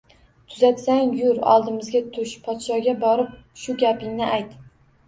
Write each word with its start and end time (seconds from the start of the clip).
Тuzatsang, 0.53 1.11
yur, 1.19 1.37
oldimizga 1.53 2.01
tush, 2.17 2.35
podshoga 2.49 2.99
borib 3.07 3.39
shu 3.67 3.79
gapingni 3.85 4.35
ayt 4.35 4.61